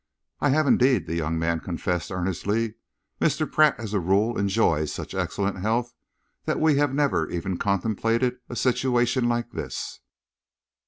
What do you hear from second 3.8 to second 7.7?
a rule enjoys such excellent health that we have never even